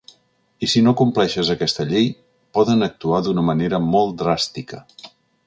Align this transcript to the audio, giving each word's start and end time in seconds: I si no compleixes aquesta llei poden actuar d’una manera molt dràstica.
I 0.67 0.69
si 0.71 0.79
no 0.85 0.93
compleixes 1.01 1.51
aquesta 1.55 1.85
llei 1.91 2.07
poden 2.59 2.87
actuar 2.89 3.21
d’una 3.29 3.45
manera 3.53 3.83
molt 3.91 4.19
dràstica. 4.25 4.83